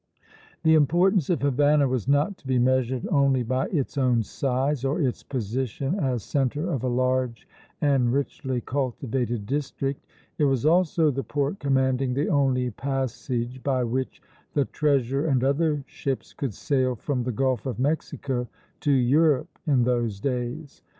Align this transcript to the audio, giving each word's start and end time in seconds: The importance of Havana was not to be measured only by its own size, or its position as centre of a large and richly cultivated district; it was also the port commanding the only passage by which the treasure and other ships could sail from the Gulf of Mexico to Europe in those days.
The 0.63 0.73
importance 0.73 1.29
of 1.29 1.43
Havana 1.43 1.87
was 1.87 2.07
not 2.07 2.35
to 2.39 2.47
be 2.47 2.57
measured 2.57 3.07
only 3.11 3.43
by 3.43 3.67
its 3.67 3.99
own 3.99 4.23
size, 4.23 4.83
or 4.83 4.99
its 4.99 5.21
position 5.21 5.93
as 5.99 6.23
centre 6.23 6.71
of 6.71 6.83
a 6.83 6.87
large 6.87 7.47
and 7.81 8.11
richly 8.11 8.61
cultivated 8.61 9.45
district; 9.45 10.03
it 10.39 10.45
was 10.45 10.65
also 10.65 11.11
the 11.11 11.21
port 11.21 11.59
commanding 11.59 12.15
the 12.15 12.29
only 12.29 12.71
passage 12.71 13.61
by 13.61 13.83
which 13.83 14.23
the 14.55 14.65
treasure 14.65 15.27
and 15.27 15.43
other 15.43 15.83
ships 15.85 16.33
could 16.33 16.55
sail 16.55 16.95
from 16.95 17.21
the 17.21 17.31
Gulf 17.31 17.67
of 17.67 17.77
Mexico 17.77 18.47
to 18.79 18.91
Europe 18.91 19.59
in 19.67 19.83
those 19.83 20.19
days. 20.19 20.81